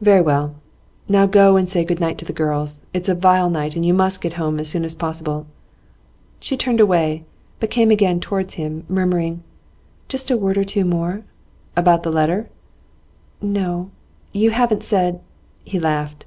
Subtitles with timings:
[0.00, 0.56] 'Very well.
[1.08, 2.82] Now go and say good night to the girls.
[2.92, 5.46] It's a vile night, and you must get home as soon as possible.'
[6.40, 7.22] She turned away,
[7.60, 9.44] but again came towards him, murmuring:
[10.08, 11.22] 'Just a word or two more.'
[11.76, 12.48] 'About the letter?'
[13.40, 13.92] 'No.
[14.32, 15.20] You haven't said'
[15.62, 16.26] He laughed.